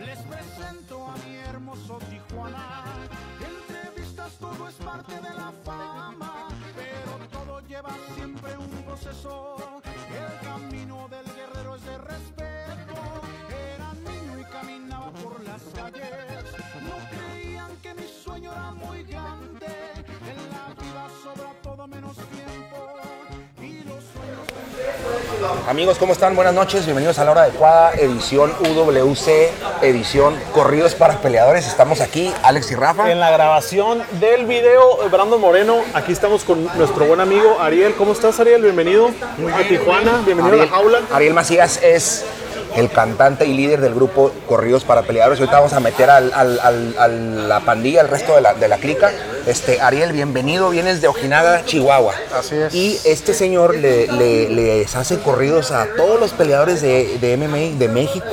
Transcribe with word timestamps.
Les 0.00 0.18
presento 0.22 1.06
a 1.08 1.14
mi 1.26 1.36
hermoso 1.36 1.98
Tijuana. 2.08 2.84
Entrevistas, 3.38 4.32
todo 4.40 4.68
es 4.68 4.74
parte 4.76 5.14
de 5.14 5.34
la 5.34 5.52
fama. 5.62 6.48
Pero 6.74 7.28
todo 7.30 7.60
lleva 7.68 7.94
siempre 8.14 8.56
un 8.56 8.82
proceso. 8.84 9.56
El 9.84 10.46
camino 10.46 11.06
del 11.08 11.26
guerrero 11.34 11.76
es 11.76 11.84
de 11.84 11.98
respeto. 11.98 12.94
Era 13.74 13.92
niño 13.92 14.38
y 14.40 14.44
caminaba 14.44 15.10
por 15.12 15.44
las 15.44 15.62
calles. 15.74 16.69
Amigos, 25.66 25.98
¿cómo 25.98 26.12
están? 26.12 26.36
Buenas 26.36 26.52
noches, 26.54 26.84
bienvenidos 26.84 27.18
a 27.18 27.24
la 27.24 27.30
hora 27.30 27.42
adecuada, 27.42 27.92
edición 27.94 28.52
UWC, 28.60 29.50
edición 29.82 30.34
Corridos 30.52 30.94
para 30.94 31.18
Peleadores. 31.18 31.66
Estamos 31.66 32.00
aquí, 32.00 32.32
Alex 32.42 32.70
y 32.72 32.74
Rafa. 32.74 33.10
En 33.10 33.20
la 33.20 33.30
grabación 33.30 34.02
del 34.20 34.44
video, 34.44 34.98
Brandon 35.10 35.40
Moreno, 35.40 35.78
aquí 35.94 36.12
estamos 36.12 36.44
con 36.44 36.64
nuestro 36.76 37.06
buen 37.06 37.20
amigo 37.20 37.58
Ariel. 37.60 37.94
¿Cómo 37.94 38.12
estás, 38.12 38.38
Ariel? 38.40 38.62
Bienvenido 38.62 39.08
a 39.08 39.62
Tijuana, 39.62 40.22
bienvenido 40.26 40.46
Ariel, 40.46 40.60
a 40.60 40.64
la 40.64 40.70
jaula. 40.70 41.00
Ariel 41.12 41.34
Macías 41.34 41.80
es 41.82 42.24
el 42.76 42.90
cantante 42.90 43.46
y 43.46 43.54
líder 43.54 43.80
del 43.80 43.94
grupo 43.94 44.30
Corridos 44.48 44.84
para 44.84 45.02
Peleadores. 45.02 45.38
Ahorita 45.40 45.56
vamos 45.58 45.72
a 45.72 45.80
meter 45.80 46.08
al- 46.10 46.32
al- 46.34 46.60
al- 46.60 46.94
a 46.98 47.08
la 47.08 47.60
pandilla, 47.60 48.00
al 48.00 48.08
resto 48.08 48.34
de 48.34 48.40
la, 48.40 48.54
de 48.54 48.68
la 48.68 48.76
clica. 48.78 49.12
Este, 49.46 49.80
Ariel, 49.80 50.12
bienvenido, 50.12 50.70
vienes 50.70 51.00
de 51.00 51.08
Ojinaga, 51.08 51.64
Chihuahua. 51.64 52.14
Así 52.38 52.56
es. 52.56 52.74
Y 52.74 52.98
este 53.04 53.34
señor 53.34 53.74
le, 53.76 54.06
le- 54.08 54.48
les 54.50 54.94
hace 54.96 55.18
corridos 55.18 55.70
a 55.72 55.86
todos 55.96 56.20
los 56.20 56.32
peleadores 56.32 56.80
de, 56.82 57.18
de 57.18 57.36
MMA 57.36 57.78
de 57.78 57.88
México, 57.88 58.26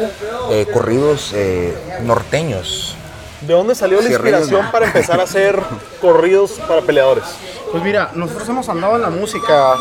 eh, 0.51 0.67
corridos 0.71 1.31
eh, 1.33 1.73
norteños. 2.03 2.95
¿De 3.41 3.53
dónde 3.53 3.75
salió 3.75 4.01
la 4.01 4.09
inspiración 4.09 4.71
para 4.71 4.87
empezar 4.87 5.19
a 5.19 5.23
hacer 5.23 5.59
corridos 6.01 6.53
para 6.67 6.81
peleadores? 6.81 7.23
Pues 7.71 7.83
mira, 7.83 8.11
nosotros 8.15 8.47
hemos 8.49 8.67
andado 8.69 8.95
en 8.95 9.01
la 9.03 9.09
música, 9.09 9.73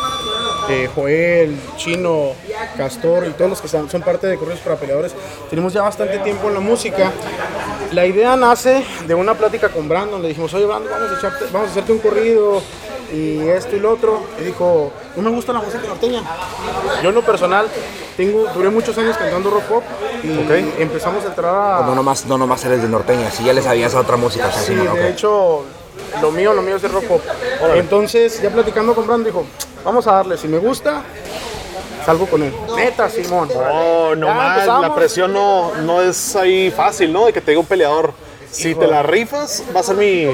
eh, 0.69 0.89
Joel, 0.93 1.57
Chino, 1.77 2.31
Castor 2.75 3.25
y 3.27 3.31
todos 3.31 3.49
los 3.49 3.61
que 3.61 3.67
son, 3.67 3.89
son 3.89 4.01
parte 4.01 4.27
de 4.27 4.37
Correos 4.37 4.59
para 4.59 4.75
Peleadores. 4.75 5.13
Tenemos 5.49 5.73
ya 5.73 5.81
bastante 5.81 6.19
tiempo 6.19 6.47
en 6.47 6.53
la 6.55 6.59
música. 6.59 7.11
La 7.91 8.05
idea 8.05 8.35
nace 8.35 8.85
de 9.07 9.15
una 9.15 9.33
plática 9.33 9.69
con 9.69 9.87
Brandon. 9.87 10.21
Le 10.21 10.29
dijimos, 10.29 10.53
oye 10.53 10.65
Brandon, 10.65 10.91
vamos 10.91 11.11
a, 11.11 11.19
echarte- 11.19 11.51
vamos 11.51 11.69
a 11.69 11.71
hacerte 11.71 11.91
un 11.91 11.99
corrido 11.99 12.61
y 13.13 13.47
esto 13.47 13.75
y 13.75 13.79
lo 13.79 13.91
otro. 13.93 14.21
Y 14.41 14.43
dijo, 14.43 14.91
no 15.15 15.21
me 15.21 15.29
gusta 15.29 15.53
la 15.53 15.59
música 15.59 15.87
norteña. 15.87 16.21
Yo 17.01 17.09
en 17.09 17.15
lo 17.15 17.21
personal 17.21 17.67
tengo, 18.17 18.47
duré 18.53 18.69
muchos 18.69 18.97
años 18.97 19.15
cantando 19.17 19.49
rock 19.49 19.63
pop 19.63 19.83
y 20.23 20.81
empezamos 20.81 21.23
a 21.23 21.27
entrar 21.27 21.53
a... 21.55 21.85
No 21.85 21.95
nomás, 21.95 22.25
no 22.25 22.37
nomás 22.37 22.65
eres 22.65 22.81
de 22.81 22.89
norteña, 22.89 23.31
si 23.31 23.43
ya 23.43 23.53
les 23.53 23.63
sabías 23.63 23.93
a 23.95 23.99
otra 24.01 24.17
música. 24.17 24.51
Sí, 24.51 24.75
de 24.75 25.09
hecho, 25.09 25.63
lo 26.21 26.31
mío, 26.31 26.53
lo 26.53 26.61
mío 26.61 26.75
es 26.75 26.83
el 26.83 26.91
rock 26.91 27.05
pop. 27.05 27.21
Entonces, 27.75 28.41
ya 28.41 28.49
platicando 28.49 28.93
con 28.93 29.05
Brandon, 29.07 29.25
dijo, 29.25 29.45
vamos 29.83 30.07
a 30.07 30.13
darle, 30.13 30.37
si 30.37 30.47
me 30.47 30.57
gusta, 30.57 31.01
salgo 32.05 32.25
con 32.27 32.43
él. 32.43 32.53
Neta, 32.75 33.09
Simón. 33.09 33.49
Oh, 33.55 34.13
no 34.15 34.27
Ya 34.27 34.33
más, 34.33 34.65
la 34.81 34.95
presión 34.95 35.33
no, 35.33 35.73
no 35.75 36.01
es 36.01 36.35
ahí 36.35 36.71
fácil, 36.71 37.11
¿no? 37.13 37.25
De 37.25 37.33
que 37.33 37.41
te 37.41 37.51
diga 37.51 37.59
un 37.61 37.67
peleador. 37.67 38.13
Si 38.49 38.73
te 38.75 38.87
la 38.87 39.03
rifas, 39.03 39.63
va 39.75 39.81
a 39.81 39.83
ser 39.83 39.95
mi, 39.97 40.25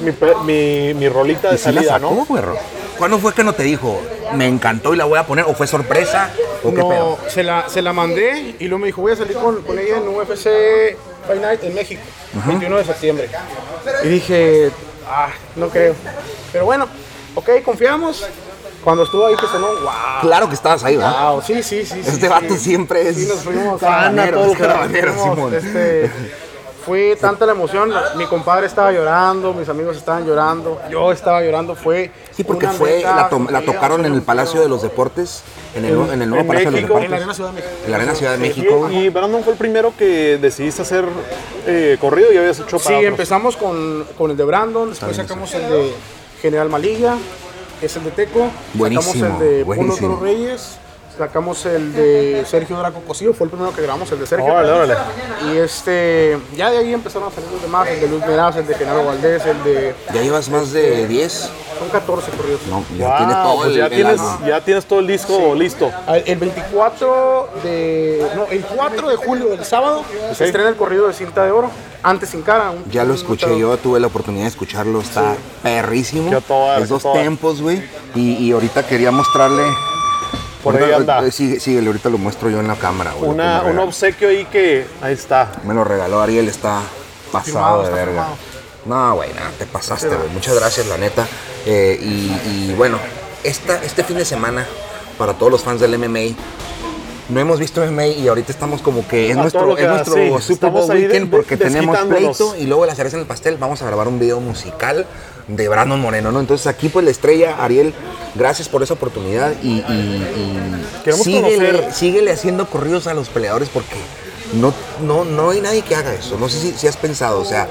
mi, 0.00 0.12
mi, 0.44 0.94
mi 0.94 1.08
rolita 1.08 1.48
de 1.50 1.56
¿Y 1.56 1.58
si 1.58 1.66
la 1.72 1.74
salida, 1.74 1.92
sacó, 1.98 2.14
¿no? 2.14 2.34
perro? 2.34 2.56
¿Cuándo 2.96 3.18
fue 3.18 3.32
que 3.34 3.44
no 3.44 3.52
te 3.52 3.62
dijo, 3.64 4.00
me 4.34 4.46
encantó 4.46 4.94
y 4.94 4.96
la 4.96 5.04
voy 5.04 5.18
a 5.18 5.26
poner? 5.26 5.44
¿O 5.44 5.54
fue 5.54 5.66
sorpresa? 5.66 6.30
¿O 6.64 6.70
qué 6.70 6.78
No, 6.78 6.88
pedo? 6.88 7.18
se 7.28 7.42
la, 7.42 7.68
se 7.68 7.82
la 7.82 7.92
mandé 7.92 8.54
y 8.58 8.64
luego 8.68 8.78
me 8.80 8.86
dijo, 8.86 9.02
voy 9.02 9.12
a 9.12 9.16
salir 9.16 9.36
con, 9.36 9.62
con 9.62 9.78
ella 9.78 9.98
en 9.98 10.08
UFC 10.08 10.96
Fight 11.26 11.40
Night 11.42 11.62
en 11.64 11.74
México, 11.74 12.00
21 12.46 12.76
de 12.78 12.84
septiembre. 12.84 13.28
Y 14.04 14.08
dije, 14.08 14.70
ah, 15.08 15.28
no 15.56 15.68
creo. 15.68 15.94
Pero 16.52 16.64
bueno, 16.64 16.86
ok, 17.34 17.50
confiamos. 17.64 18.24
Cuando 18.88 19.04
estuvo 19.04 19.26
ahí, 19.26 19.34
pues 19.38 19.52
sonó, 19.52 19.66
wow. 19.66 20.20
Claro 20.22 20.48
que 20.48 20.54
estabas 20.54 20.82
ahí, 20.82 20.96
¿verdad? 20.96 21.30
Wow, 21.32 21.42
sí, 21.42 21.62
sí, 21.62 21.84
sí. 21.84 21.92
sí, 21.92 22.00
Este 22.00 22.20
sí. 22.22 22.26
vato 22.28 22.56
siempre 22.56 23.06
es 23.06 23.16
Sí, 23.16 23.26
nos 23.26 23.40
fuimos 23.40 23.78
caravanero, 23.82 25.12
fuimos, 25.12 25.36
Simón. 25.36 25.54
este, 25.54 26.10
fue 26.86 27.16
tanta 27.20 27.44
la 27.44 27.52
emoción, 27.52 27.92
mi 28.16 28.24
compadre 28.24 28.64
estaba 28.66 28.90
llorando, 28.90 29.52
mis 29.52 29.68
amigos 29.68 29.98
estaban 29.98 30.24
llorando, 30.26 30.80
yo 30.90 31.12
estaba 31.12 31.42
llorando, 31.42 31.74
fue 31.74 32.10
Sí, 32.30 32.44
porque 32.44 32.66
fue, 32.68 33.02
la, 33.02 33.28
to- 33.28 33.40
la 33.50 33.58
pelea, 33.60 33.64
tocaron 33.74 34.06
en 34.06 34.14
el 34.14 34.22
Palacio 34.22 34.60
de 34.62 34.70
los 34.70 34.80
Deportes, 34.80 35.42
en 35.74 35.84
el, 35.84 35.92
en 36.10 36.22
el 36.22 36.30
nuevo 36.30 36.40
en 36.42 36.46
Palacio 36.46 36.70
de 36.70 36.80
los 36.80 36.88
México. 36.90 36.98
en 36.98 37.10
la 37.10 37.18
Deportes, 37.18 37.20
Arena 37.20 37.34
Ciudad 37.34 37.50
de 37.50 37.54
México. 37.56 37.76
en 37.84 37.90
la 37.90 37.96
Arena 37.98 38.14
Ciudad 38.14 38.32
de 38.32 38.38
México. 38.38 38.90
y 38.90 39.08
Brandon 39.10 39.42
fue 39.44 39.52
el 39.52 39.58
primero 39.58 39.92
que 39.98 40.38
decidiste 40.38 40.80
hacer 40.80 41.04
eh, 41.66 41.98
corrido 42.00 42.32
y 42.32 42.38
habías 42.38 42.58
hecho 42.58 42.78
Sí, 42.78 42.84
para 42.86 42.96
otros. 42.98 43.10
empezamos 43.10 43.56
con, 43.58 44.04
con 44.16 44.30
el 44.30 44.36
de 44.38 44.44
Brandon, 44.44 44.88
después 44.88 45.14
sacamos 45.14 45.52
el 45.52 45.68
de 45.68 45.92
General 46.40 46.70
Malilla, 46.70 47.16
que 47.16 47.18
es 47.82 47.96
el 47.96 48.04
de 48.04 48.10
Teco, 48.10 48.50
Buenísimo, 48.74 49.14
sacamos 49.14 49.42
el 49.42 49.48
de 49.48 49.64
buenísimo. 49.64 49.96
Puno 49.96 50.14
Toro 50.14 50.22
Reyes, 50.22 50.78
sacamos 51.18 51.66
el 51.66 51.92
de 51.92 52.44
Sergio 52.46 52.76
Draco 52.78 53.00
Cosío, 53.00 53.34
fue 53.34 53.44
el 53.46 53.50
primero 53.50 53.74
que 53.74 53.82
grabamos, 53.82 54.10
el 54.12 54.20
de 54.20 54.26
Sergio. 54.26 54.46
Órale, 54.52 54.70
órale. 54.72 54.94
Y 55.52 55.56
este, 55.58 56.38
ya 56.56 56.70
de 56.70 56.78
ahí 56.78 56.94
empezaron 56.94 57.28
a 57.28 57.30
salir 57.32 57.50
los 57.52 57.60
demás, 57.60 57.86
el 57.88 58.00
de 58.00 58.08
Luis 58.08 58.26
Meraz, 58.26 58.56
el 58.56 58.66
de 58.66 58.74
Genaro 58.74 59.04
Valdés, 59.04 59.44
el 59.46 59.62
de... 59.64 59.94
¿Ya 60.14 60.22
llevas 60.22 60.48
más 60.48 60.72
de 60.72 61.06
10? 61.06 61.50
Son 61.78 61.88
14 61.90 62.30
corridos. 62.32 62.60
No, 62.68 62.84
ya 62.96 63.06
Wow, 63.08 63.16
tienes 63.18 63.36
todo 63.42 63.56
pues 63.56 63.68
el, 63.68 63.76
ya, 63.76 63.84
el 63.84 63.90
tienes, 63.90 64.20
alma. 64.20 64.40
ya 64.46 64.60
tienes 64.64 64.84
todo 64.86 64.98
el 64.98 65.06
disco 65.06 65.54
listo. 65.54 65.92
El 66.08 66.22
el 66.26 66.38
24 66.38 67.48
de. 67.62 68.26
No, 68.34 68.46
el 68.46 68.64
4 68.64 69.08
de 69.10 69.14
julio, 69.16 69.52
el 69.52 69.64
sábado, 69.64 70.02
se 70.34 70.46
estrena 70.46 70.70
el 70.70 70.74
corrido 70.76 71.06
de 71.06 71.12
cinta 71.14 71.44
de 71.44 71.52
oro. 71.52 71.70
Antes 72.02 72.30
sin 72.30 72.42
cara. 72.42 72.70
un- 72.70 72.90
Ya 72.90 73.04
lo 73.04 73.14
escuché, 73.14 73.56
yo 73.56 73.76
tuve 73.76 74.00
la 74.00 74.08
oportunidad 74.08 74.42
de 74.44 74.48
escucharlo, 74.48 75.00
está 75.00 75.36
perrísimo. 75.62 76.30
Qué 76.30 76.40
toda, 76.40 76.76
es 76.78 76.82
qué 76.82 76.88
dos 76.88 77.02
toda. 77.02 77.14
tempos, 77.14 77.62
güey. 77.62 77.80
Y, 78.16 78.32
y 78.44 78.50
ahorita 78.50 78.84
quería 78.84 79.12
mostrarle. 79.12 79.62
Por 80.62 80.76
ahí 80.82 80.92
anda. 80.92 81.24
eh, 81.24 81.30
Sigue, 81.30 81.60
síguele, 81.60 81.86
ahorita 81.88 82.08
lo 82.10 82.18
muestro 82.18 82.50
yo 82.50 82.60
en 82.60 82.68
la 82.68 82.74
cámara, 82.76 83.12
güey. 83.12 83.30
Una, 83.30 83.62
un 83.62 83.78
obsequio 83.78 84.28
ahí 84.28 84.44
que. 84.46 84.86
Ahí 85.00 85.14
está. 85.14 85.50
Me 85.64 85.74
lo 85.74 85.84
regaló 85.84 86.20
Ariel, 86.20 86.48
está 86.48 86.80
pasado 87.32 87.44
Firmado, 87.44 87.78
de 87.78 87.84
está 87.84 87.94
verga. 87.96 88.10
firmado. 88.10 88.36
No, 89.10 89.14
güey, 89.16 89.32
nada, 89.34 89.50
te 89.58 89.66
pasaste, 89.66 90.08
güey. 90.08 90.28
Muchas 90.30 90.54
gracias, 90.54 90.86
la 90.86 90.96
neta. 90.98 91.26
Eh, 91.66 91.98
y, 92.00 92.70
y 92.70 92.74
bueno, 92.76 92.98
esta, 93.44 93.82
este 93.84 94.02
fin 94.02 94.16
de 94.16 94.24
semana, 94.24 94.66
para 95.18 95.34
todos 95.34 95.52
los 95.52 95.62
fans 95.62 95.80
del 95.80 95.98
MMA, 95.98 96.34
no 97.28 97.40
hemos 97.40 97.58
visto 97.60 97.84
MMA 97.84 98.06
y 98.06 98.28
ahorita 98.28 98.50
estamos 98.50 98.80
como 98.80 99.06
que 99.06 99.30
es 99.30 99.36
A 99.36 99.42
nuestro, 99.42 99.74
que 99.76 99.82
es 99.82 99.88
nuestro 99.88 100.14
sí. 100.14 100.32
Super 100.40 100.70
Bowl 100.70 100.88
weekend 100.90 101.30
de- 101.30 101.36
porque 101.36 101.56
tenemos 101.58 101.98
pleito 101.98 102.56
y 102.56 102.64
luego 102.64 102.86
la 102.86 102.94
cereza 102.94 103.16
en 103.16 103.22
el 103.22 103.26
pastel. 103.28 103.58
Vamos 103.58 103.82
a 103.82 103.86
grabar 103.86 104.08
un 104.08 104.18
video 104.18 104.40
musical 104.40 105.06
de 105.48 105.68
Brandon 105.68 106.00
Moreno, 106.00 106.30
¿no? 106.30 106.40
Entonces 106.40 106.66
aquí 106.66 106.88
pues 106.88 107.04
la 107.04 107.10
estrella, 107.10 107.56
Ariel, 107.62 107.92
gracias 108.34 108.68
por 108.68 108.82
esa 108.82 108.94
oportunidad 108.94 109.52
y, 109.62 109.68
y- 109.68 109.80
y 109.80 111.02
Queremos 111.04 111.24
síguele, 111.24 111.92
síguele 111.92 112.30
haciendo 112.32 112.68
corridos 112.68 113.06
a 113.06 113.14
los 113.14 113.28
peleadores 113.28 113.68
porque 113.70 113.96
no, 114.54 114.72
no, 115.02 115.24
no 115.24 115.50
hay 115.50 115.60
nadie 115.60 115.82
que 115.82 115.94
haga 115.94 116.14
eso. 116.14 116.38
No 116.38 116.48
sé 116.48 116.58
si, 116.60 116.72
si 116.72 116.86
has 116.86 116.96
pensado, 116.96 117.40
o 117.40 117.44
sea, 117.44 117.66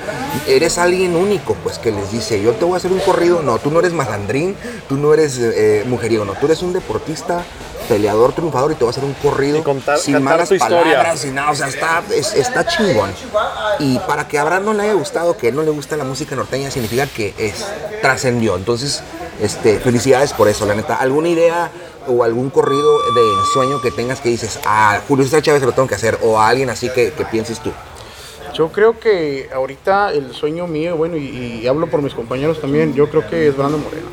eres 0.47 0.77
alguien 0.77 1.15
único, 1.15 1.55
pues, 1.63 1.79
que 1.79 1.91
les 1.91 2.11
dice, 2.11 2.41
yo 2.41 2.51
te 2.53 2.65
voy 2.65 2.75
a 2.75 2.77
hacer 2.77 2.91
un 2.91 2.99
corrido. 2.99 3.41
No, 3.41 3.57
tú 3.57 3.71
no 3.71 3.79
eres 3.79 3.93
malandrín, 3.93 4.55
tú 4.87 4.95
no 4.95 5.11
eres 5.13 5.39
eh, 5.39 5.83
mujeriego, 5.87 6.23
no, 6.25 6.33
tú 6.33 6.45
eres 6.45 6.61
un 6.61 6.73
deportista, 6.73 7.43
peleador, 7.87 8.33
triunfador 8.33 8.71
y 8.71 8.75
te 8.75 8.83
voy 8.83 8.89
a 8.89 8.91
hacer 8.91 9.03
un 9.03 9.13
corrido 9.13 9.63
contar- 9.63 9.97
sin 9.99 10.21
malas 10.23 10.49
palabras, 10.59 11.19
sin 11.19 11.35
nada. 11.35 11.51
O 11.51 11.55
sea, 11.55 11.67
está, 11.67 12.03
es- 12.13 12.33
está 12.33 12.65
chingón. 12.65 13.11
Y 13.79 13.97
para 13.99 14.27
que 14.27 14.37
a 14.39 14.43
Brandon 14.43 14.77
le 14.77 14.83
haya 14.83 14.93
gustado, 14.93 15.37
que 15.37 15.47
a 15.47 15.49
él 15.49 15.55
no 15.55 15.63
le 15.63 15.71
gusta 15.71 15.95
la 15.97 16.03
música 16.03 16.35
norteña, 16.35 16.69
significa 16.71 17.07
que 17.07 17.33
es 17.37 17.65
trascendió. 18.01 18.55
Entonces, 18.55 19.01
este, 19.41 19.79
felicidades 19.79 20.33
por 20.33 20.47
eso, 20.47 20.65
la 20.65 20.75
neta. 20.75 20.95
¿Alguna 20.95 21.29
idea 21.29 21.71
o 22.07 22.23
algún 22.23 22.49
corrido 22.49 22.99
de 23.13 23.21
ensueño 23.41 23.81
que 23.81 23.91
tengas 23.91 24.21
que 24.21 24.29
dices, 24.29 24.59
a 24.65 25.01
Julio 25.07 25.25
César 25.25 25.41
Chávez 25.41 25.59
se 25.61 25.65
lo 25.65 25.73
tengo 25.73 25.87
que 25.87 25.95
hacer, 25.95 26.17
o 26.23 26.39
a 26.39 26.47
alguien 26.47 26.69
así 26.69 26.89
que, 26.89 27.11
que 27.11 27.25
pienses 27.25 27.59
tú? 27.59 27.71
Yo 28.53 28.71
creo 28.71 28.97
que 28.99 29.49
ahorita 29.53 30.13
el 30.13 30.33
sueño 30.33 30.67
mío, 30.67 30.95
bueno, 30.95 31.17
y, 31.17 31.59
y 31.61 31.67
hablo 31.67 31.87
por 31.87 32.01
mis 32.01 32.13
compañeros 32.13 32.61
también, 32.61 32.93
yo 32.95 33.09
creo 33.09 33.27
que 33.29 33.49
es 33.49 33.57
Brandon 33.57 33.83
Moreno. 33.83 34.07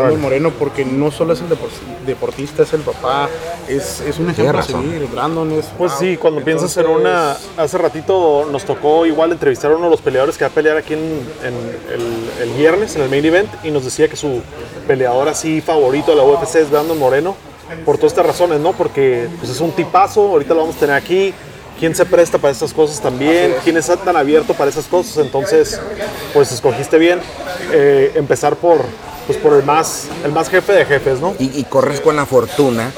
Brandon 0.00 0.20
Moreno, 0.20 0.50
porque 0.58 0.84
no 0.84 1.10
solo 1.10 1.32
es 1.32 1.40
el 1.40 1.48
depor- 1.48 2.04
deportista, 2.06 2.62
es 2.62 2.72
el 2.72 2.80
papá, 2.82 3.28
es, 3.68 4.00
es 4.00 4.18
un 4.18 4.30
ejemplo 4.30 4.58
a 4.58 4.62
seguir. 4.62 5.08
Brandon 5.12 5.52
es. 5.52 5.66
Pues 5.78 5.92
wow. 5.92 6.00
sí, 6.00 6.16
cuando 6.16 6.42
piensas 6.42 6.76
en 6.76 6.86
una. 6.86 7.36
Hace 7.56 7.78
ratito 7.78 8.46
nos 8.50 8.64
tocó 8.64 9.06
igual 9.06 9.32
entrevistar 9.32 9.70
a 9.72 9.76
uno 9.76 9.84
de 9.86 9.90
los 9.90 10.00
peleadores 10.00 10.36
que 10.36 10.44
va 10.44 10.50
a 10.50 10.54
pelear 10.54 10.76
aquí 10.76 10.94
en, 10.94 11.00
en 11.42 11.54
el, 11.92 12.48
el 12.48 12.54
viernes 12.56 12.96
en 12.96 13.02
el 13.02 13.08
main 13.10 13.24
event 13.24 13.48
y 13.64 13.70
nos 13.70 13.84
decía 13.84 14.08
que 14.08 14.16
su 14.16 14.40
peleador 14.86 15.28
así 15.28 15.60
favorito 15.60 16.10
de 16.10 16.16
la 16.16 16.24
UFC 16.24 16.56
es 16.56 16.70
Brandon 16.70 16.98
Moreno. 16.98 17.36
Por 17.86 17.96
todas 17.96 18.12
estas 18.12 18.26
razones, 18.26 18.60
¿no? 18.60 18.72
Porque 18.74 19.26
pues, 19.38 19.50
es 19.50 19.60
un 19.60 19.72
tipazo, 19.72 20.20
ahorita 20.28 20.52
lo 20.52 20.60
vamos 20.60 20.76
a 20.76 20.80
tener 20.80 20.94
aquí. 20.96 21.32
¿Quién 21.80 21.94
se 21.94 22.04
presta 22.04 22.38
para 22.38 22.52
estas 22.52 22.72
cosas 22.72 23.00
también? 23.00 23.54
¿Quién 23.64 23.76
es 23.76 23.86
tan 24.04 24.16
abierto 24.16 24.54
para 24.54 24.70
esas 24.70 24.86
cosas? 24.86 25.16
Entonces, 25.18 25.80
pues 26.32 26.52
escogiste 26.52 26.98
bien 26.98 27.20
eh, 27.72 28.12
empezar 28.14 28.54
por, 28.56 28.82
pues, 29.26 29.38
por 29.38 29.52
el, 29.54 29.64
más, 29.64 30.08
el 30.24 30.32
más 30.32 30.48
jefe 30.48 30.72
de 30.72 30.84
jefes, 30.84 31.20
¿no? 31.20 31.34
Y, 31.38 31.58
y 31.58 31.64
corres 31.64 32.00
con 32.00 32.16
la 32.16 32.26
fortuna 32.26 32.92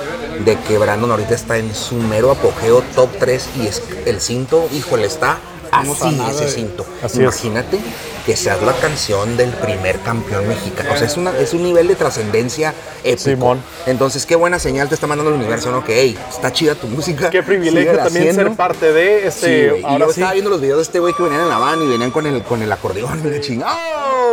de 0.44 0.56
que 0.60 0.76
Brandon 0.78 1.10
ahorita 1.10 1.34
está 1.34 1.56
en 1.58 1.74
su 1.74 1.94
mero 1.96 2.30
apogeo 2.30 2.82
top 2.94 3.08
3 3.18 3.48
y 3.62 3.66
es 3.66 3.82
el 4.04 4.20
cinto, 4.20 4.68
híjole, 4.72 5.06
está 5.06 5.38
así 5.72 6.10
nada 6.14 6.30
ese 6.30 6.44
de- 6.46 6.50
cinto. 6.50 6.86
Así 7.02 7.18
es. 7.18 7.22
Imagínate 7.22 7.78
que 8.24 8.34
seas 8.36 8.60
la 8.62 8.72
canción 8.74 9.36
del 9.36 9.50
primer 9.50 10.00
campeón 10.00 10.48
mexicano. 10.48 10.90
O 10.92 10.96
sea, 10.96 11.06
es, 11.06 11.16
una, 11.16 11.36
es 11.38 11.54
un 11.54 11.62
nivel 11.62 11.86
de 11.86 11.94
trascendencia 11.94 12.74
épico. 13.04 13.22
Simón. 13.22 13.62
Entonces, 13.86 14.26
qué 14.26 14.34
buena 14.34 14.58
señal 14.58 14.88
te 14.88 14.94
está 14.96 15.06
mandando 15.06 15.30
el 15.30 15.36
universo, 15.38 15.70
¿no? 15.70 15.84
Que, 15.84 16.00
hey, 16.00 16.18
está 16.28 16.52
chida 16.52 16.74
tu 16.74 16.88
música. 16.88 17.30
Qué 17.30 17.42
privilegio 17.44 17.92
también 17.96 18.28
haciendo. 18.30 18.42
ser 18.50 18.56
parte 18.56 18.92
de 18.92 19.20
Sí, 19.20 19.26
este. 19.28 19.68
güey. 19.70 19.80
y 19.82 19.84
ahora 19.84 20.06
yo 20.06 20.12
sí. 20.12 20.20
estaba 20.20 20.32
viendo 20.32 20.50
los 20.50 20.60
videos 20.60 20.78
de 20.78 20.82
este 20.82 20.98
güey 20.98 21.14
que 21.14 21.22
venían 21.22 21.42
en 21.42 21.48
la 21.50 21.58
van 21.58 21.80
y 21.82 21.86
venían 21.86 22.10
con 22.10 22.26
el, 22.26 22.42
con 22.42 22.60
el 22.62 22.72
acordeón 22.72 23.20
y 23.24 23.30
la 23.30 23.40
chingada. 23.40 23.78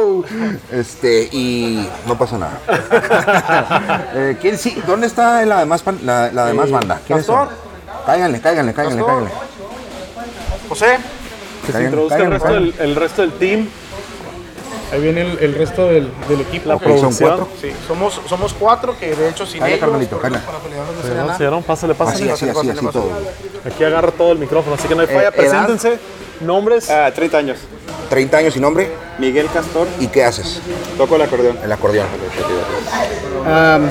Este, 0.71 1.29
y 1.31 1.87
no 2.07 2.17
pasó 2.17 2.37
nada. 2.37 2.59
Eh, 4.15 4.37
¿quién 4.41 4.57
sí? 4.57 4.81
¿Dónde 4.85 5.07
está 5.07 5.43
la 5.45 5.59
demás, 5.59 5.81
pan- 5.81 5.99
la, 6.03 6.31
la 6.31 6.45
demás 6.47 6.69
banda? 6.71 6.99
¿Quiénes 7.05 7.25
son? 7.25 7.47
Cáiganle, 8.05 8.39
cáiganle, 8.41 8.73
cáiganle, 8.73 9.03
cáiganle. 9.03 9.29
José, 10.69 10.97
Que 11.65 11.71
se 11.71 11.83
introduzca 11.83 12.17
el 12.17 12.31
resto, 12.31 12.53
del, 12.53 12.75
el 12.79 12.95
resto 12.95 13.21
del 13.21 13.31
team. 13.33 13.67
ahí 14.91 15.01
viene 15.01 15.21
el, 15.21 15.39
el 15.39 15.55
resto 15.55 15.87
del, 15.87 16.11
del 16.27 16.41
equipo. 16.41 16.69
La 16.69 16.75
Ok, 16.75 16.83
son 16.83 16.91
producción. 16.99 17.29
cuatro. 17.29 17.47
Sí, 17.61 17.71
somos, 17.87 18.21
somos 18.27 18.53
cuatro 18.53 18.97
que 18.99 19.15
de 19.15 19.29
hecho 19.29 19.45
sin 19.45 19.59
Cállate, 19.61 19.77
ellos, 19.85 19.89
para 19.89 19.91
¿Sí, 21.01 21.07
Serena, 21.37 21.37
no? 21.51 21.61
Pásale, 21.61 21.93
pásale. 21.95 22.31
Así, 22.31 22.45
así, 22.45 22.57
así, 22.57 22.69
así 22.69 22.85
todo. 22.87 23.09
Aquí 23.65 23.83
agarra 23.83 24.11
todo 24.11 24.31
el 24.33 24.39
micrófono, 24.39 24.75
así 24.75 24.87
que 24.87 24.95
no 24.95 25.01
hay 25.01 25.07
falla. 25.07 25.19
Eh, 25.19 25.27
edad. 25.27 25.33
Preséntense, 25.35 25.99
nombres. 26.41 26.89
Ah, 26.89 27.11
30 27.13 27.37
años. 27.37 27.57
30 28.09 28.37
años 28.37 28.55
y 28.57 28.59
nombre. 28.59 28.91
Miguel 29.19 29.47
Castor, 29.53 29.87
¿Y 29.99 30.07
qué 30.07 30.23
haces? 30.23 30.59
toco 30.97 31.15
el 31.15 31.21
acordeón. 31.21 31.57
El 31.63 31.71
acordeón. 31.71 32.07
Am, 33.45 33.89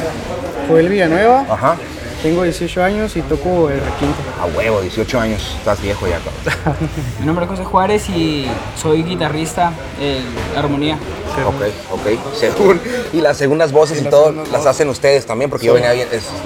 Joel 0.68 0.88
Villanueva, 0.88 1.46
Ajá. 1.48 1.76
tengo 2.22 2.42
18 2.42 2.82
años 2.82 3.16
y 3.16 3.22
toco 3.22 3.70
el 3.70 3.80
requinto. 3.80 4.16
A 4.40 4.46
huevo, 4.46 4.80
18 4.80 5.20
años. 5.20 5.54
Estás 5.58 5.80
viejo 5.80 6.06
ya, 6.06 6.18
cabrón. 6.18 6.76
Mi 7.20 7.26
nombre 7.26 7.44
es 7.44 7.50
José 7.50 7.64
Juárez 7.64 8.08
y 8.08 8.46
soy 8.76 9.02
guitarrista 9.04 9.72
en 10.00 10.24
Armonía. 10.56 10.98
Ok, 11.46 11.92
ok. 11.92 12.34
Según, 12.34 12.80
y 13.12 13.20
las 13.20 13.36
segundas 13.38 13.72
voces 13.72 14.02
y, 14.02 14.04
todo 14.04 14.34
las 14.50 14.66
hacen 14.66 14.88
ustedes 14.88 15.24
también, 15.24 15.50
porque 15.50 15.66
yo 15.66 15.74
venía, 15.74 15.94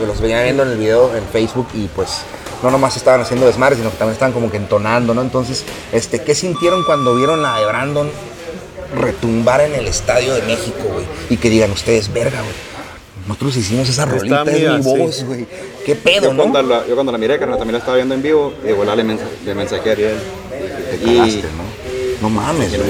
los 0.07 0.21
venía 0.21 0.43
viendo 0.43 0.63
en 0.63 0.71
el 0.71 0.79
video 0.79 1.15
en 1.17 1.25
Facebook 1.25 1.69
y 1.75 1.87
pues 1.89 2.23
no 2.63 2.71
nomás 2.71 2.97
estaban 2.97 3.21
haciendo 3.21 3.47
desmadre, 3.47 3.77
sino 3.77 3.91
que 3.91 3.97
también 3.97 4.13
estaban 4.13 4.33
como 4.33 4.51
que 4.51 4.57
entonando, 4.57 5.13
¿no? 5.15 5.23
Entonces, 5.23 5.65
este, 5.93 6.23
¿qué 6.23 6.35
sintieron 6.35 6.85
cuando 6.85 7.15
vieron 7.15 7.43
la 7.43 7.59
de 7.59 7.67
Brandon 7.67 8.11
retumbar 8.95 9.61
en 9.61 9.75
el 9.75 9.87
Estadio 9.87 10.35
de 10.35 10.43
México, 10.43 10.79
güey? 10.93 11.05
Y 11.31 11.37
que 11.37 11.51
digan 11.51 11.71
ustedes, 11.71 12.13
verga, 12.13 12.41
güey. 12.41 12.55
Nosotros 13.27 13.57
hicimos 13.57 13.89
esa 13.89 14.05
rolita, 14.05 14.45
mira, 14.45 14.77
es 14.79 14.85
mi 14.87 14.99
voz, 14.99 15.25
güey. 15.25 15.47
¿Qué 15.85 15.97
pedo, 15.97 16.31
Yo 16.31 16.37
cuando, 16.37 16.63
la, 16.63 16.87
yo 16.87 16.95
cuando 16.95 17.11
la 17.13 17.19
miré, 17.19 17.39
carnal, 17.39 17.59
también 17.59 17.73
la 17.73 17.79
estaba 17.81 17.97
viendo 17.97 18.15
en 18.15 18.23
vivo, 18.23 18.55
y 18.67 18.73
volar 18.73 18.97
le, 18.97 19.03
mensa- 19.05 19.25
le 19.45 19.55
mensajé 19.55 19.89
a 19.89 19.93
Ariel. 19.93 20.17
Te 20.91 20.97
Y 21.11 21.17
cagaste, 21.17 21.43
¿no? 21.43 22.23
No 22.23 22.31
mames, 22.31 22.77
güey. 22.77 22.89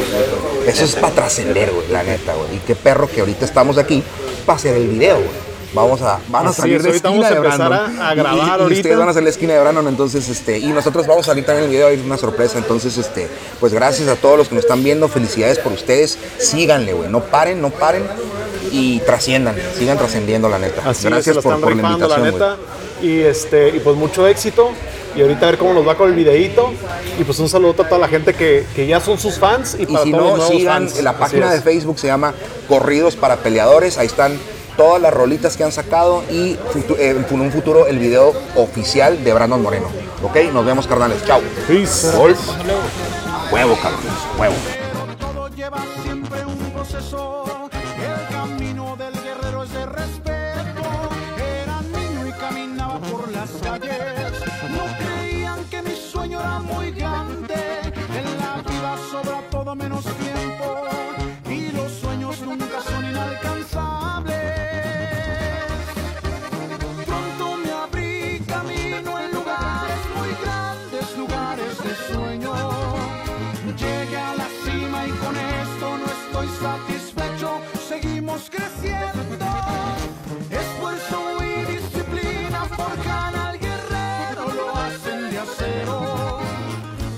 Eso 0.66 0.84
es 0.84 0.94
para 0.94 1.14
trascender, 1.14 1.70
güey, 1.70 1.88
la 1.90 2.02
neta, 2.02 2.34
güey. 2.34 2.56
Y 2.56 2.58
qué 2.66 2.74
perro 2.74 3.08
que 3.10 3.20
ahorita 3.20 3.44
estamos 3.46 3.78
aquí 3.78 4.02
para 4.44 4.56
hacer 4.56 4.76
el 4.76 4.88
video, 4.88 5.16
güey. 5.16 5.45
Vamos 5.74 6.00
a, 6.00 6.18
van 6.28 6.46
a 6.46 6.50
Así 6.50 6.62
salir 6.62 6.76
es, 6.76 6.82
de 6.84 6.88
ahorita 6.90 7.08
esquina 7.08 7.28
vamos 7.28 7.30
a 7.30 7.34
de 7.34 7.40
Brandon. 7.40 8.00
a- 8.02 8.14
grabar 8.14 8.34
y, 8.34 8.38
y 8.38 8.50
ahorita. 8.62 8.80
ustedes 8.80 8.98
van 8.98 9.08
a 9.08 9.10
hacer 9.10 9.22
la 9.24 9.30
esquina 9.30 9.54
de 9.54 9.60
Brandon, 9.60 9.88
entonces, 9.88 10.28
este, 10.28 10.58
y 10.58 10.66
nosotros 10.68 11.06
vamos 11.06 11.26
a 11.26 11.30
salir 11.30 11.44
también 11.44 11.64
en 11.64 11.70
el 11.70 11.76
video, 11.76 11.88
hay 11.88 12.00
una 12.00 12.16
sorpresa. 12.16 12.58
Entonces, 12.58 12.96
este, 12.96 13.28
pues 13.60 13.74
gracias 13.74 14.08
a 14.08 14.16
todos 14.16 14.38
los 14.38 14.48
que 14.48 14.54
nos 14.54 14.64
están 14.64 14.82
viendo, 14.82 15.08
felicidades 15.08 15.58
por 15.58 15.72
ustedes. 15.72 16.18
Síganle, 16.38 16.92
güey. 16.94 17.10
No 17.10 17.20
paren, 17.20 17.60
no 17.60 17.70
paren 17.70 18.04
y 18.70 19.00
trasciendan, 19.00 19.56
sigan 19.78 19.98
trascendiendo, 19.98 20.48
la 20.48 20.58
neta. 20.58 20.82
Así 20.88 21.06
es, 21.06 21.12
gracias 21.12 21.36
lo 21.36 21.42
por, 21.42 21.60
por 21.60 21.70
la 21.70 21.76
rifando, 21.76 22.08
la 22.08 22.18
invitación, 22.18 22.56
neta. 22.56 22.56
Y, 23.02 23.20
este, 23.20 23.68
y 23.70 23.80
pues 23.80 23.96
mucho 23.96 24.26
éxito. 24.26 24.70
Y 25.14 25.22
ahorita 25.22 25.46
a 25.46 25.50
ver 25.50 25.58
cómo 25.58 25.72
nos 25.72 25.86
va 25.88 25.96
con 25.96 26.10
el 26.10 26.14
videíto. 26.14 26.72
Y 27.18 27.24
pues 27.24 27.38
un 27.38 27.48
saludo 27.48 27.70
a 27.82 27.88
toda 27.88 27.98
la 27.98 28.08
gente 28.08 28.34
que, 28.34 28.66
que 28.74 28.86
ya 28.86 29.00
son 29.00 29.18
sus 29.18 29.38
fans. 29.38 29.74
Y, 29.78 29.84
Y 29.84 29.86
para 29.86 30.04
si 30.04 30.12
todos 30.12 30.38
no, 30.38 30.48
sigan 30.48 30.88
fans. 30.88 31.02
la 31.02 31.14
página 31.18 31.50
de 31.50 31.58
es. 31.58 31.64
Facebook, 31.64 31.98
se 31.98 32.06
llama 32.06 32.34
Corridos 32.68 33.16
para 33.16 33.36
Peleadores. 33.36 33.96
Ahí 33.98 34.06
están 34.06 34.38
todas 34.76 35.00
las 35.00 35.12
rolitas 35.12 35.56
que 35.56 35.64
han 35.64 35.72
sacado 35.72 36.22
y 36.30 36.56
eh, 36.98 37.24
en 37.30 37.40
un 37.40 37.50
futuro 37.50 37.86
el 37.86 37.98
video 37.98 38.32
oficial 38.54 39.22
de 39.24 39.32
Brandon 39.32 39.62
Moreno. 39.62 39.88
¿Ok? 40.22 40.52
Nos 40.52 40.64
vemos, 40.64 40.86
carnales. 40.86 41.24
Chao. 41.24 41.40
Peace. 41.66 42.16
Gol. 42.16 42.36
Huevo, 43.50 43.76
cabrón. 43.76 44.00
Huevo. 44.38 44.54
todo 45.18 45.48
lleva 45.48 45.82
siempre 46.02 46.44
un 46.44 46.70
proceso. 46.72 47.65
Estoy 76.46 76.66
satisfecho. 76.66 77.60
Seguimos 77.88 78.50
creciendo. 78.50 79.22
Esfuerzo 80.50 81.44
y 81.44 81.64
disciplina 81.72 82.64
forjan 82.64 83.34
al 83.34 83.58
guerrero, 83.58 84.52
lo 84.54 84.76
hacen 84.76 85.30
de 85.30 85.38
acero. 85.38 86.38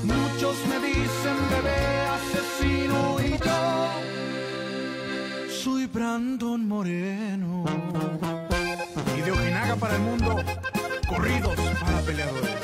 Muchos 0.02 0.56
me 0.68 0.78
dicen 0.86 1.36
bebé 1.50 1.80
asesino 2.16 3.20
y 3.20 3.30
yo 3.38 3.88
soy 5.50 5.86
Brandon 5.86 6.66
Moreno. 6.66 7.64
Y 9.16 9.20
de 9.20 9.32
Ojinaga 9.32 9.76
para 9.76 9.94
el 9.96 10.02
mundo, 10.02 10.42
corridos 11.08 11.54
para 11.80 12.00
peleadores. 12.00 12.58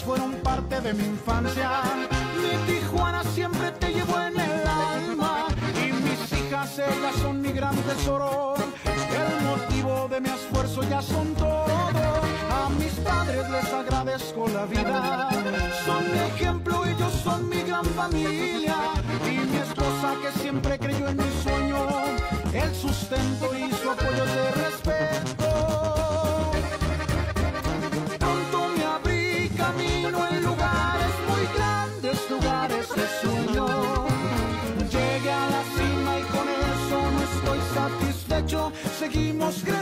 Fueron 0.00 0.32
parte 0.36 0.80
de 0.80 0.94
mi 0.94 1.04
infancia. 1.04 1.82
Mi 2.40 2.56
Tijuana 2.66 3.22
siempre 3.24 3.70
te 3.72 3.92
llevo 3.92 4.18
en 4.20 4.40
el 4.40 4.66
alma. 4.66 5.46
Y 5.76 5.92
mis 5.92 6.32
hijas, 6.32 6.78
ellas 6.78 7.14
son 7.20 7.42
mi 7.42 7.52
gran 7.52 7.76
tesoro. 7.76 8.54
El 8.84 9.44
motivo 9.44 10.08
de 10.08 10.20
mi 10.20 10.30
esfuerzo 10.30 10.82
ya 10.88 11.02
son 11.02 11.34
todo. 11.34 11.66
A 12.50 12.70
mis 12.78 12.92
padres 13.04 13.50
les 13.50 13.72
agradezco 13.72 14.48
la 14.48 14.64
vida. 14.64 15.28
Son 15.84 16.02
mi 16.10 16.18
ejemplo, 16.18 16.86
ellos 16.86 17.12
son 17.22 17.48
mi 17.48 17.62
gran 17.62 17.84
familia. 17.84 18.76
Y 19.26 19.46
mi 19.50 19.58
esposa 19.58 20.14
que 20.22 20.40
siempre 20.40 20.78
creyó 20.78 21.08
en 21.08 21.16
mi 21.18 21.30
sueño. 21.42 21.86
El 22.54 22.74
sustento 22.74 23.50
y 23.54 23.72
su 23.74 23.90
apoyo 23.90 24.24
de 24.24 24.61
Seguimos 39.02 39.64
creciendo. 39.64 39.81